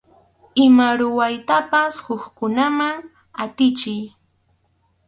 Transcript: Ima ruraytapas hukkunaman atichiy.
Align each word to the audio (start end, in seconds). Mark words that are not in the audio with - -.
Ima 0.63 0.87
ruraytapas 1.01 1.93
hukkunaman 2.09 2.99
atichiy. 3.45 4.01